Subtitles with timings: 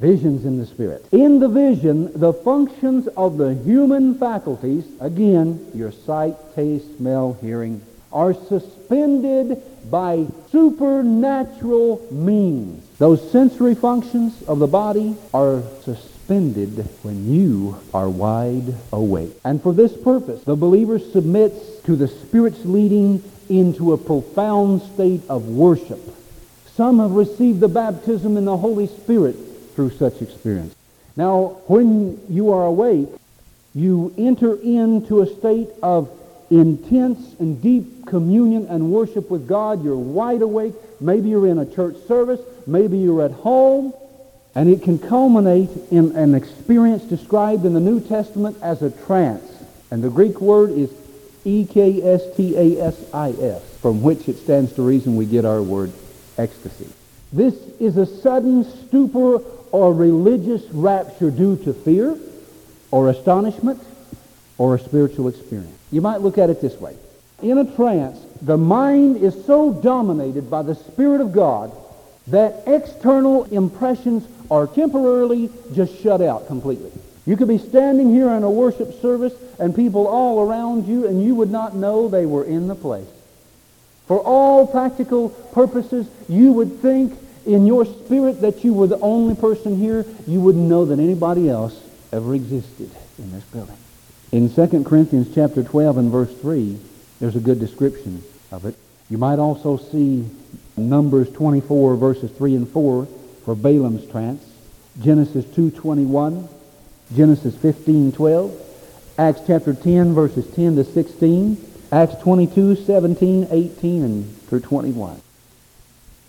[0.00, 1.04] Visions in the Spirit.
[1.12, 7.82] In the vision, the functions of the human faculties, again, your sight, taste, smell, hearing,
[8.10, 12.82] are suspended by supernatural means.
[12.96, 19.36] Those sensory functions of the body are suspended when you are wide awake.
[19.44, 25.20] And for this purpose, the believer submits to the Spirit's leading into a profound state
[25.28, 26.00] of worship.
[26.74, 29.36] Some have received the baptism in the Holy Spirit
[29.74, 30.74] through such experience.
[31.16, 33.08] Now, when you are awake,
[33.74, 36.10] you enter into a state of
[36.50, 39.84] intense and deep communion and worship with God.
[39.84, 40.74] You're wide awake.
[41.00, 42.40] Maybe you're in a church service.
[42.66, 43.94] Maybe you're at home.
[44.54, 49.48] And it can culminate in an experience described in the New Testament as a trance.
[49.92, 50.90] And the Greek word is
[51.44, 52.18] E-K-S-T-A-S-I-S,
[53.80, 55.92] from which it stands to reason we get our word
[56.36, 56.88] ecstasy.
[57.32, 59.42] This is a sudden stupor
[59.72, 62.18] or religious rapture due to fear
[62.90, 63.80] or astonishment
[64.58, 65.76] or a spiritual experience.
[65.92, 66.96] You might look at it this way.
[67.42, 71.72] In a trance, the mind is so dominated by the Spirit of God
[72.26, 76.90] that external impressions are temporarily just shut out completely.
[77.26, 81.22] You could be standing here in a worship service and people all around you and
[81.22, 83.06] you would not know they were in the place.
[84.10, 87.16] For all practical purposes, you would think
[87.46, 90.04] in your spirit that you were the only person here.
[90.26, 91.80] You wouldn't know that anybody else
[92.10, 93.76] ever existed in this building.
[94.32, 96.76] In 2 Corinthians chapter 12 and verse 3,
[97.20, 98.74] there's a good description of it.
[99.10, 100.28] You might also see
[100.76, 103.06] Numbers 24 verses 3 and 4
[103.44, 104.44] for Balaam's trance,
[105.00, 106.48] Genesis 2.21,
[107.14, 108.60] Genesis 15.12,
[109.18, 115.20] Acts chapter 10 verses 10 to 16, Acts 22, 17, 18, and through 21.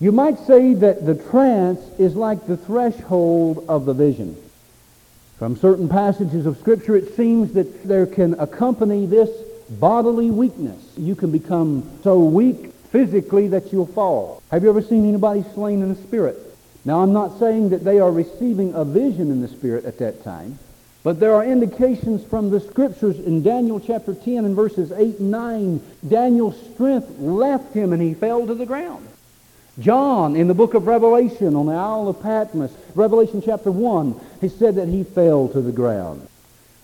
[0.00, 4.36] You might say that the trance is like the threshold of the vision.
[5.38, 9.28] From certain passages of Scripture, it seems that there can accompany this
[9.68, 10.82] bodily weakness.
[10.96, 14.42] You can become so weak physically that you'll fall.
[14.50, 16.36] Have you ever seen anybody slain in the Spirit?
[16.84, 20.24] Now, I'm not saying that they are receiving a vision in the Spirit at that
[20.24, 20.58] time,
[21.02, 25.30] but there are indications from the Scriptures in Daniel chapter 10 and verses 8 and
[25.30, 25.80] 9.
[26.08, 29.08] Daniel's strength left him and he fell to the ground.
[29.80, 34.48] John, in the book of Revelation on the Isle of Patmos, Revelation chapter 1, he
[34.48, 36.28] said that he fell to the ground.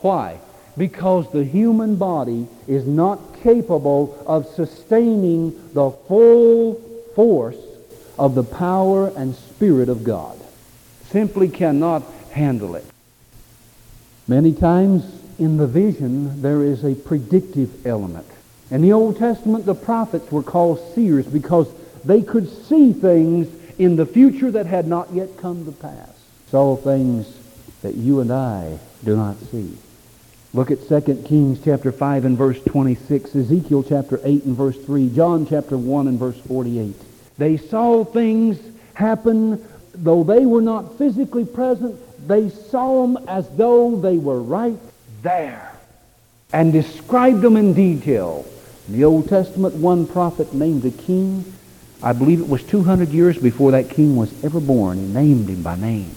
[0.00, 0.40] Why?
[0.76, 6.74] Because the human body is not capable of sustaining the full
[7.14, 7.56] force
[8.18, 10.38] of the power and spirit of God.
[11.10, 12.02] Simply cannot
[12.32, 12.84] handle it.
[14.28, 15.04] Many times
[15.38, 18.26] in the vision there is a predictive element.
[18.70, 21.66] In the Old Testament, the prophets were called seers because
[22.04, 26.10] they could see things in the future that had not yet come to pass.
[26.50, 27.26] Saw things
[27.80, 29.78] that you and I do not see.
[30.52, 35.08] Look at 2 Kings chapter 5 and verse 26, Ezekiel chapter 8 and verse 3,
[35.10, 36.94] John chapter 1 and verse 48.
[37.38, 38.58] They saw things
[38.92, 39.64] happen,
[40.04, 44.78] though they were not physically present, they saw them as though they were right
[45.22, 45.72] there
[46.52, 48.46] and described them in detail.
[48.86, 51.44] In the Old Testament, one prophet named a king.
[52.02, 54.98] I believe it was 200 years before that king was ever born.
[54.98, 56.10] He named him by name.